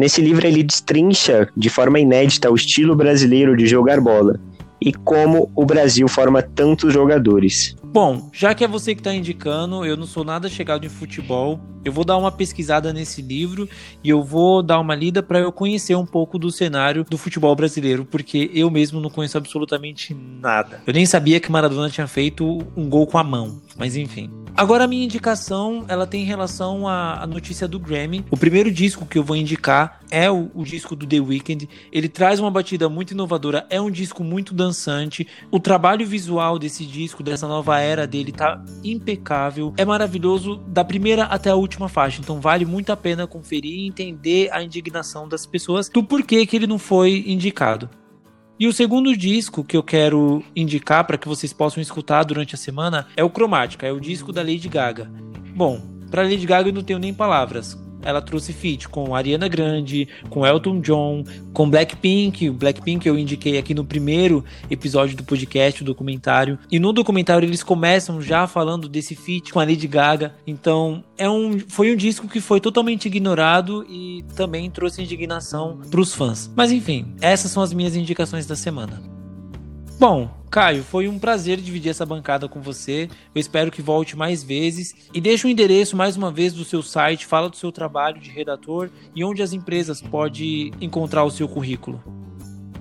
Nesse 0.00 0.22
livro 0.22 0.46
ele 0.46 0.62
destrincha 0.62 1.46
de 1.54 1.68
forma 1.68 2.00
inédita 2.00 2.50
o 2.50 2.54
estilo 2.54 2.96
brasileiro 2.96 3.54
de 3.54 3.66
jogar 3.66 4.00
bola 4.00 4.40
e 4.80 4.94
como 4.94 5.52
o 5.54 5.66
Brasil 5.66 6.08
forma 6.08 6.40
tantos 6.40 6.94
jogadores. 6.94 7.76
Bom, 7.92 8.30
já 8.32 8.54
que 8.54 8.62
é 8.62 8.68
você 8.68 8.94
que 8.94 9.00
está 9.00 9.12
indicando, 9.12 9.84
eu 9.84 9.96
não 9.96 10.06
sou 10.06 10.22
nada 10.22 10.48
chegado 10.48 10.86
em 10.86 10.88
futebol, 10.88 11.60
eu 11.84 11.92
vou 11.92 12.04
dar 12.04 12.16
uma 12.16 12.30
pesquisada 12.30 12.92
nesse 12.92 13.20
livro 13.20 13.68
e 14.04 14.08
eu 14.08 14.22
vou 14.22 14.62
dar 14.62 14.78
uma 14.78 14.94
lida 14.94 15.24
para 15.24 15.40
eu 15.40 15.50
conhecer 15.50 15.96
um 15.96 16.06
pouco 16.06 16.38
do 16.38 16.52
cenário 16.52 17.04
do 17.04 17.18
futebol 17.18 17.54
brasileiro, 17.56 18.04
porque 18.04 18.48
eu 18.54 18.70
mesmo 18.70 19.00
não 19.00 19.10
conheço 19.10 19.36
absolutamente 19.36 20.14
nada. 20.14 20.82
Eu 20.86 20.92
nem 20.92 21.04
sabia 21.04 21.40
que 21.40 21.50
Maradona 21.50 21.90
tinha 21.90 22.06
feito 22.06 22.64
um 22.76 22.88
gol 22.88 23.08
com 23.08 23.18
a 23.18 23.24
mão, 23.24 23.60
mas 23.76 23.96
enfim. 23.96 24.30
Agora 24.56 24.84
a 24.84 24.86
minha 24.86 25.04
indicação, 25.04 25.84
ela 25.88 26.06
tem 26.06 26.24
relação 26.24 26.86
à, 26.86 27.22
à, 27.22 27.26
notícia 27.26 27.66
do 27.66 27.78
Grammy. 27.78 28.24
O 28.30 28.36
primeiro 28.36 28.70
disco 28.70 29.06
que 29.06 29.16
eu 29.16 29.24
vou 29.24 29.36
indicar 29.36 30.00
é 30.10 30.30
o, 30.30 30.50
o, 30.54 30.64
disco 30.64 30.94
do 30.94 31.06
The 31.06 31.20
Weeknd. 31.20 31.68
Ele 31.90 32.08
traz 32.08 32.40
uma 32.40 32.50
batida 32.50 32.88
muito 32.88 33.12
inovadora, 33.12 33.66
é 33.70 33.80
um 33.80 33.90
disco 33.90 34.22
muito 34.22 34.52
dançante. 34.52 35.26
O 35.50 35.58
trabalho 35.58 36.06
visual 36.06 36.58
desse 36.58 36.84
disco, 36.84 37.22
dessa 37.22 37.46
nova 37.46 37.79
era 37.80 38.06
dele, 38.06 38.32
tá 38.32 38.62
impecável. 38.84 39.72
É 39.76 39.84
maravilhoso 39.84 40.56
da 40.66 40.84
primeira 40.84 41.24
até 41.24 41.50
a 41.50 41.54
última 41.54 41.88
faixa. 41.88 42.20
Então 42.20 42.40
vale 42.40 42.64
muito 42.64 42.90
a 42.90 42.96
pena 42.96 43.26
conferir 43.26 43.72
e 43.72 43.86
entender 43.86 44.50
a 44.52 44.62
indignação 44.62 45.28
das 45.28 45.46
pessoas 45.46 45.88
do 45.88 46.02
porquê 46.02 46.46
que 46.46 46.56
ele 46.56 46.66
não 46.66 46.78
foi 46.78 47.24
indicado. 47.26 47.88
E 48.58 48.66
o 48.66 48.72
segundo 48.72 49.16
disco 49.16 49.64
que 49.64 49.76
eu 49.76 49.82
quero 49.82 50.44
indicar 50.54 51.04
para 51.06 51.16
que 51.16 51.26
vocês 51.26 51.52
possam 51.52 51.80
escutar 51.80 52.24
durante 52.24 52.54
a 52.54 52.58
semana 52.58 53.06
é 53.16 53.24
o 53.24 53.30
Cromática, 53.30 53.86
é 53.86 53.92
o 53.92 53.98
disco 53.98 54.32
da 54.32 54.42
Lady 54.42 54.68
Gaga. 54.68 55.10
Bom, 55.54 55.80
para 56.10 56.22
Lady 56.22 56.44
Gaga 56.44 56.68
eu 56.68 56.72
não 56.74 56.82
tenho 56.82 56.98
nem 56.98 57.14
palavras. 57.14 57.78
Ela 58.02 58.20
trouxe 58.20 58.52
feat 58.52 58.88
com 58.88 59.14
Ariana 59.14 59.48
Grande, 59.48 60.08
com 60.28 60.46
Elton 60.46 60.80
John, 60.80 61.24
com 61.52 61.68
Blackpink. 61.68 62.48
O 62.48 62.54
Blackpink 62.54 63.06
eu 63.06 63.18
indiquei 63.18 63.58
aqui 63.58 63.74
no 63.74 63.84
primeiro 63.84 64.44
episódio 64.70 65.16
do 65.16 65.24
podcast, 65.24 65.82
o 65.82 65.84
documentário. 65.84 66.58
E 66.70 66.78
no 66.78 66.92
documentário 66.92 67.46
eles 67.46 67.62
começam 67.62 68.20
já 68.20 68.46
falando 68.46 68.88
desse 68.88 69.14
feat 69.14 69.52
com 69.52 69.60
a 69.60 69.64
Lady 69.64 69.86
Gaga. 69.86 70.34
Então 70.46 71.04
é 71.16 71.28
um, 71.28 71.58
foi 71.58 71.92
um 71.92 71.96
disco 71.96 72.28
que 72.28 72.40
foi 72.40 72.60
totalmente 72.60 73.06
ignorado 73.06 73.84
e 73.88 74.24
também 74.34 74.70
trouxe 74.70 75.02
indignação 75.02 75.80
para 75.90 76.00
os 76.00 76.14
fãs. 76.14 76.50
Mas 76.56 76.72
enfim, 76.72 77.14
essas 77.20 77.50
são 77.50 77.62
as 77.62 77.72
minhas 77.72 77.96
indicações 77.96 78.46
da 78.46 78.56
semana. 78.56 79.19
Bom, 80.00 80.30
Caio, 80.50 80.82
foi 80.82 81.06
um 81.08 81.18
prazer 81.18 81.60
dividir 81.60 81.90
essa 81.90 82.06
bancada 82.06 82.48
com 82.48 82.58
você. 82.58 83.06
Eu 83.34 83.38
espero 83.38 83.70
que 83.70 83.82
volte 83.82 84.16
mais 84.16 84.42
vezes. 84.42 84.94
E 85.12 85.20
deixa 85.20 85.46
o 85.46 85.50
endereço 85.50 85.94
mais 85.94 86.16
uma 86.16 86.32
vez 86.32 86.54
do 86.54 86.64
seu 86.64 86.82
site, 86.82 87.26
fala 87.26 87.50
do 87.50 87.56
seu 87.56 87.70
trabalho 87.70 88.18
de 88.18 88.30
redator 88.30 88.88
e 89.14 89.22
onde 89.22 89.42
as 89.42 89.52
empresas 89.52 90.00
podem 90.00 90.72
encontrar 90.80 91.24
o 91.24 91.30
seu 91.30 91.46
currículo. 91.46 92.02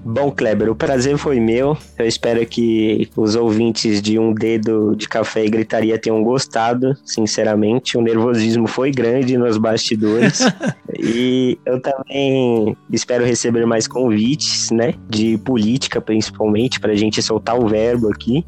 Bom, 0.04 0.32
Kleber, 0.32 0.70
o 0.70 0.76
prazer 0.76 1.18
foi 1.18 1.40
meu. 1.40 1.78
Eu 1.98 2.08
espero 2.08 2.44
que 2.46 3.10
os 3.16 3.36
ouvintes 3.36 4.02
de 4.02 4.18
Um 4.18 4.34
Dedo 4.34 4.96
de 4.96 5.08
Café 5.08 5.46
e 5.46 5.50
Gritaria 5.50 6.00
tenham 6.00 6.24
gostado, 6.24 6.96
sinceramente. 7.06 7.98
O 7.98 8.02
nervosismo 8.02 8.68
foi 8.68 8.92
grande 8.92 9.38
nos 9.38 9.58
bastidores. 9.58 10.40
e 10.98 11.60
eu 11.66 11.82
também 11.82 12.76
espero 12.92 13.26
receber 13.26 13.66
mais 13.66 13.88
convites, 13.88 14.72
né? 14.72 14.94
De 15.08 15.38
política, 15.38 16.00
principalmente, 16.00 16.80
para 16.80 16.94
a 16.94 16.96
gente 16.96 17.22
soltar 17.22 17.60
o 17.60 17.68
verbo 17.68 18.10
aqui. 18.10 18.46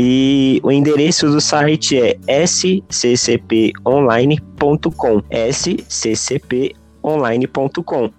E 0.00 0.37
o 0.62 0.72
endereço 0.72 1.30
do 1.30 1.40
site 1.40 1.98
é 1.98 2.18
sccponline.com. 2.46 5.22
sccponline.com. 5.30 8.12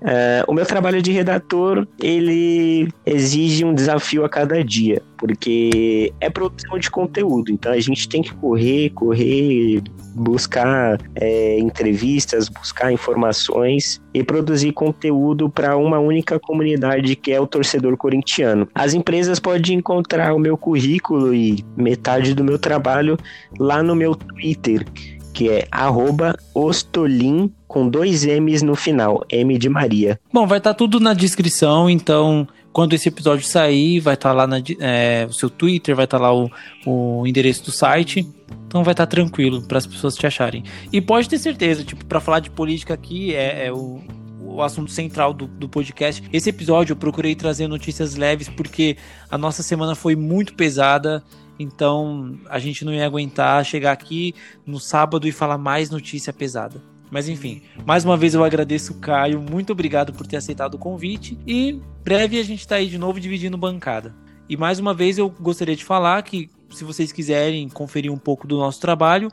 Uh, 0.00 0.48
o 0.48 0.54
meu 0.54 0.64
trabalho 0.64 1.02
de 1.02 1.12
redator, 1.12 1.86
ele 2.02 2.88
exige 3.04 3.64
um 3.64 3.74
desafio 3.74 4.24
a 4.24 4.28
cada 4.28 4.64
dia, 4.64 5.02
porque 5.18 6.12
é 6.20 6.30
produção 6.30 6.78
de 6.78 6.90
conteúdo, 6.90 7.52
então 7.52 7.72
a 7.72 7.80
gente 7.80 8.08
tem 8.08 8.22
que 8.22 8.32
correr, 8.34 8.90
correr, 8.90 9.82
buscar 10.14 10.98
é, 11.14 11.58
entrevistas, 11.58 12.48
buscar 12.48 12.92
informações 12.92 14.00
e 14.12 14.24
produzir 14.24 14.72
conteúdo 14.72 15.48
para 15.48 15.76
uma 15.76 15.98
única 15.98 16.38
comunidade 16.38 17.14
que 17.14 17.32
é 17.32 17.40
o 17.40 17.46
torcedor 17.46 17.96
corintiano. 17.96 18.68
As 18.74 18.94
empresas 18.94 19.38
podem 19.38 19.76
encontrar 19.76 20.34
o 20.34 20.38
meu 20.38 20.56
currículo 20.56 21.34
e 21.34 21.64
metade 21.76 22.34
do 22.34 22.42
meu 22.42 22.58
trabalho 22.58 23.18
lá 23.58 23.82
no 23.82 23.94
meu 23.94 24.14
Twitter, 24.14 24.84
que 25.32 25.48
é 25.48 25.66
@ostolin 26.54 27.52
com 27.66 27.88
dois 27.88 28.24
M's 28.24 28.62
no 28.62 28.74
final, 28.74 29.24
M 29.30 29.56
de 29.58 29.68
Maria. 29.68 30.20
Bom, 30.32 30.46
vai 30.46 30.58
estar 30.58 30.70
tá 30.70 30.74
tudo 30.74 30.98
na 30.98 31.14
descrição, 31.14 31.88
então 31.88 32.46
quando 32.72 32.94
esse 32.94 33.08
episódio 33.08 33.44
sair, 33.44 34.00
vai 34.00 34.14
estar 34.14 34.30
tá 34.30 34.34
lá 34.34 34.46
na, 34.46 34.58
é, 34.80 35.26
o 35.28 35.32
seu 35.32 35.50
Twitter, 35.50 35.94
vai 35.94 36.04
estar 36.04 36.18
tá 36.18 36.24
lá 36.24 36.34
o, 36.34 36.50
o 36.86 37.26
endereço 37.26 37.64
do 37.64 37.72
site. 37.72 38.26
Então 38.66 38.84
vai 38.84 38.92
estar 38.92 39.06
tá 39.06 39.10
tranquilo 39.10 39.62
para 39.62 39.78
as 39.78 39.86
pessoas 39.86 40.14
te 40.14 40.26
acharem. 40.26 40.62
E 40.92 41.00
pode 41.00 41.28
ter 41.28 41.38
certeza, 41.38 41.84
tipo, 41.84 42.04
para 42.04 42.20
falar 42.20 42.40
de 42.40 42.50
política 42.50 42.94
aqui 42.94 43.34
é, 43.34 43.66
é 43.66 43.72
o, 43.72 44.00
o 44.40 44.62
assunto 44.62 44.90
central 44.90 45.32
do, 45.32 45.46
do, 45.46 45.68
podcast. 45.68 46.22
Esse 46.32 46.50
episódio 46.50 46.92
eu 46.92 46.96
procurei 46.96 47.34
trazer 47.34 47.66
notícias 47.66 48.14
leves 48.14 48.48
porque 48.48 48.96
a 49.28 49.36
nossa 49.36 49.62
semana 49.62 49.94
foi 49.94 50.14
muito 50.14 50.54
pesada. 50.54 51.22
Então 51.62 52.38
a 52.48 52.58
gente 52.58 52.86
não 52.86 52.94
ia 52.94 53.04
aguentar 53.04 53.62
chegar 53.66 53.92
aqui 53.92 54.34
no 54.64 54.80
sábado 54.80 55.28
e 55.28 55.32
falar 55.32 55.58
mais 55.58 55.90
notícia 55.90 56.32
pesada. 56.32 56.82
Mas 57.10 57.28
enfim, 57.28 57.60
mais 57.84 58.02
uma 58.02 58.16
vez 58.16 58.32
eu 58.32 58.42
agradeço 58.42 58.94
o 58.94 58.96
Caio, 58.98 59.42
muito 59.42 59.70
obrigado 59.70 60.10
por 60.10 60.26
ter 60.26 60.38
aceitado 60.38 60.74
o 60.74 60.78
convite 60.78 61.38
e 61.46 61.78
breve 62.02 62.38
a 62.38 62.42
gente 62.42 62.60
está 62.60 62.76
aí 62.76 62.86
de 62.86 62.96
novo 62.96 63.20
dividindo 63.20 63.58
bancada. 63.58 64.14
E 64.48 64.56
mais 64.56 64.78
uma 64.78 64.94
vez 64.94 65.18
eu 65.18 65.28
gostaria 65.28 65.76
de 65.76 65.84
falar 65.84 66.22
que 66.22 66.48
se 66.70 66.82
vocês 66.82 67.12
quiserem 67.12 67.68
conferir 67.68 68.10
um 68.10 68.16
pouco 68.16 68.46
do 68.46 68.56
nosso 68.56 68.80
trabalho, 68.80 69.30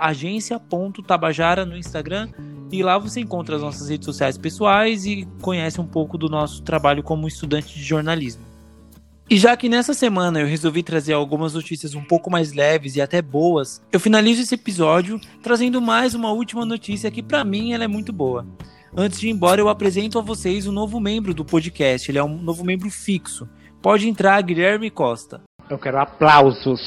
agência.tabajara 0.00 1.64
no 1.64 1.76
Instagram 1.76 2.28
e 2.70 2.82
lá 2.82 2.98
você 2.98 3.20
encontra 3.20 3.56
as 3.56 3.62
nossas 3.62 3.88
redes 3.88 4.04
sociais 4.04 4.36
pessoais 4.36 5.06
e 5.06 5.26
conhece 5.40 5.80
um 5.80 5.86
pouco 5.86 6.18
do 6.18 6.28
nosso 6.28 6.62
trabalho 6.62 7.02
como 7.02 7.26
estudante 7.26 7.74
de 7.74 7.82
jornalismo. 7.82 8.45
E 9.28 9.36
já 9.36 9.56
que 9.56 9.68
nessa 9.68 9.92
semana 9.92 10.38
eu 10.38 10.46
resolvi 10.46 10.84
trazer 10.84 11.12
algumas 11.12 11.52
notícias 11.52 11.96
um 11.96 12.04
pouco 12.04 12.30
mais 12.30 12.52
leves 12.52 12.94
e 12.94 13.00
até 13.00 13.20
boas, 13.20 13.82
eu 13.90 13.98
finalizo 13.98 14.40
esse 14.40 14.54
episódio 14.54 15.20
trazendo 15.42 15.82
mais 15.82 16.14
uma 16.14 16.30
última 16.30 16.64
notícia 16.64 17.10
que 17.10 17.24
para 17.24 17.44
mim 17.44 17.72
ela 17.72 17.82
é 17.82 17.88
muito 17.88 18.12
boa. 18.12 18.46
Antes 18.96 19.18
de 19.18 19.26
ir 19.26 19.32
embora, 19.32 19.60
eu 19.60 19.68
apresento 19.68 20.16
a 20.16 20.22
vocês 20.22 20.64
o 20.64 20.70
um 20.70 20.72
novo 20.72 21.00
membro 21.00 21.34
do 21.34 21.44
podcast. 21.44 22.08
Ele 22.08 22.18
é 22.18 22.22
um 22.22 22.38
novo 22.38 22.64
membro 22.64 22.88
fixo. 22.88 23.48
Pode 23.82 24.08
entrar, 24.08 24.40
Guilherme 24.42 24.90
Costa. 24.90 25.42
Eu 25.68 25.76
quero 25.76 25.98
aplausos. 25.98 26.80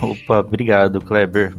Opa, 0.00 0.38
obrigado, 0.38 1.00
Kleber. 1.00 1.56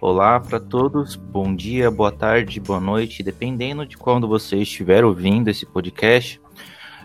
Olá 0.00 0.38
para 0.38 0.60
todos, 0.60 1.16
bom 1.16 1.52
dia, 1.56 1.90
boa 1.90 2.12
tarde, 2.12 2.60
boa 2.60 2.78
noite, 2.78 3.20
dependendo 3.20 3.84
de 3.84 3.96
quando 3.96 4.28
você 4.28 4.58
estiver 4.58 5.04
ouvindo 5.04 5.48
esse 5.48 5.66
podcast. 5.66 6.40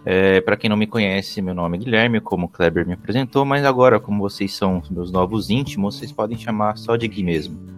É, 0.06 0.42
para 0.42 0.58
quem 0.58 0.70
não 0.70 0.76
me 0.76 0.86
conhece, 0.86 1.42
meu 1.42 1.54
nome 1.54 1.78
é 1.78 1.82
Guilherme, 1.82 2.20
como 2.20 2.46
o 2.46 2.50
Kleber 2.50 2.86
me 2.86 2.94
apresentou, 2.94 3.46
mas 3.46 3.64
agora, 3.64 4.00
como 4.00 4.20
vocês 4.20 4.54
são 4.54 4.82
meus 4.92 5.12
novos 5.12 5.50
íntimos, 5.50 5.98
vocês 5.98 6.12
podem 6.12 6.38
chamar 6.38 6.78
só 6.78 6.96
de 6.96 7.08
Gui 7.08 7.24
mesmo. 7.24 7.74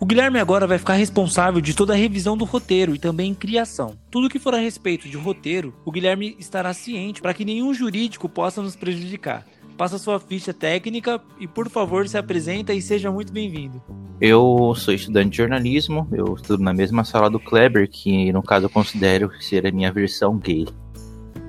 O 0.00 0.06
Guilherme 0.06 0.38
agora 0.38 0.66
vai 0.66 0.78
ficar 0.78 0.94
responsável 0.94 1.60
de 1.60 1.74
toda 1.74 1.92
a 1.92 1.96
revisão 1.96 2.34
do 2.36 2.46
roteiro 2.46 2.94
e 2.94 2.98
também 2.98 3.34
criação. 3.34 3.98
Tudo 4.10 4.30
que 4.30 4.38
for 4.38 4.54
a 4.54 4.58
respeito 4.58 5.06
de 5.06 5.16
roteiro, 5.16 5.74
o 5.84 5.92
Guilherme 5.92 6.34
estará 6.38 6.72
ciente 6.72 7.20
para 7.20 7.34
que 7.34 7.44
nenhum 7.44 7.74
jurídico 7.74 8.26
possa 8.26 8.62
nos 8.62 8.74
prejudicar. 8.74 9.46
Passa 9.76 9.98
sua 9.98 10.18
ficha 10.18 10.54
técnica 10.54 11.20
e, 11.38 11.46
por 11.46 11.68
favor, 11.68 12.08
se 12.08 12.16
apresenta 12.16 12.72
e 12.72 12.80
seja 12.80 13.10
muito 13.10 13.32
bem-vindo. 13.32 13.82
Eu 14.20 14.74
sou 14.74 14.92
estudante 14.92 15.30
de 15.30 15.36
jornalismo, 15.36 16.08
eu 16.12 16.34
estudo 16.34 16.62
na 16.62 16.72
mesma 16.72 17.04
sala 17.04 17.30
do 17.30 17.38
Kleber, 17.38 17.88
que 17.88 18.32
no 18.32 18.42
caso 18.42 18.66
eu 18.66 18.70
considero 18.70 19.30
ser 19.40 19.66
a 19.66 19.70
minha 19.70 19.92
versão 19.92 20.38
gay. 20.38 20.66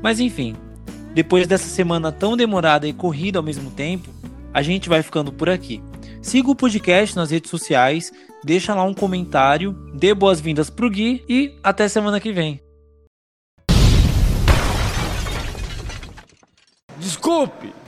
Mas 0.02 0.20
enfim, 0.20 0.56
depois 1.14 1.48
dessa 1.48 1.68
semana 1.68 2.12
tão 2.12 2.36
demorada 2.36 2.88
e 2.88 2.94
corrida 2.94 3.40
ao 3.40 3.44
mesmo 3.44 3.70
tempo, 3.70 4.10
a 4.54 4.62
gente 4.62 4.90
vai 4.90 5.04
ficando 5.04 5.32
por 5.32 5.50
aqui. 5.50 5.82
Siga 6.22 6.50
o 6.50 6.56
podcast 6.56 7.16
nas 7.16 7.32
redes 7.32 7.50
sociais, 7.50 8.12
deixa 8.44 8.76
lá 8.76 8.84
um 8.84 8.94
comentário, 8.94 9.74
dê 9.94 10.14
boas-vindas 10.14 10.70
pro 10.70 10.90
Gui 10.90 11.24
e 11.28 11.58
até 11.64 11.88
semana 11.88 12.20
que 12.20 12.32
vem. 12.32 12.62
Desculpe! 16.98 17.81